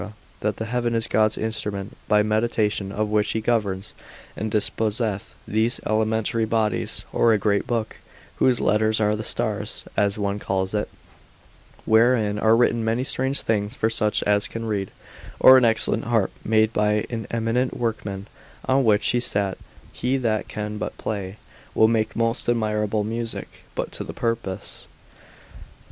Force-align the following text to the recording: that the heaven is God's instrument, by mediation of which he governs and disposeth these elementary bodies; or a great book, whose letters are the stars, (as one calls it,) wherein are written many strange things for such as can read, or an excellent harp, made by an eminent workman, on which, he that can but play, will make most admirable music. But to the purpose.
that 0.39 0.55
the 0.55 0.65
heaven 0.65 0.95
is 0.95 1.07
God's 1.07 1.37
instrument, 1.37 1.95
by 2.07 2.23
mediation 2.23 2.91
of 2.91 3.09
which 3.11 3.33
he 3.33 3.39
governs 3.39 3.93
and 4.35 4.49
disposeth 4.49 5.35
these 5.47 5.79
elementary 5.85 6.43
bodies; 6.45 7.05
or 7.13 7.33
a 7.33 7.37
great 7.37 7.67
book, 7.67 7.97
whose 8.37 8.59
letters 8.59 8.99
are 8.99 9.15
the 9.15 9.23
stars, 9.23 9.85
(as 9.95 10.17
one 10.17 10.39
calls 10.39 10.73
it,) 10.73 10.89
wherein 11.85 12.39
are 12.39 12.55
written 12.55 12.83
many 12.83 13.03
strange 13.03 13.41
things 13.43 13.75
for 13.75 13.91
such 13.91 14.23
as 14.23 14.47
can 14.47 14.65
read, 14.65 14.89
or 15.39 15.55
an 15.55 15.65
excellent 15.65 16.05
harp, 16.05 16.31
made 16.43 16.73
by 16.73 17.05
an 17.11 17.27
eminent 17.29 17.77
workman, 17.77 18.25
on 18.65 18.83
which, 18.83 19.07
he 19.91 20.17
that 20.17 20.47
can 20.47 20.79
but 20.79 20.97
play, 20.97 21.37
will 21.75 21.87
make 21.87 22.15
most 22.15 22.49
admirable 22.49 23.03
music. 23.03 23.65
But 23.75 23.91
to 23.91 24.03
the 24.03 24.13
purpose. 24.13 24.87